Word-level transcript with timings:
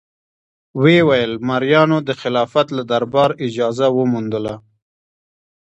ویې 0.81 1.01
ویل: 1.07 1.31
مریانو 1.47 1.97
د 2.07 2.09
خلافت 2.21 2.67
له 2.77 2.83
دربار 2.91 3.29
اجازه 3.47 3.87
وموندله. 3.97 4.55